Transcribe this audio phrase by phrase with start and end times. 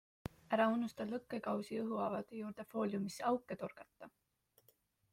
[0.55, 4.15] Ära unusta lõkkekausi õhuavade juurde fooliumisse auke torgata!